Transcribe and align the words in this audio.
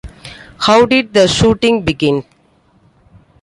How 0.61 0.87
did 0.87 1.13
the 1.13 1.27
shooting 1.27 1.83
begin? 1.83 2.25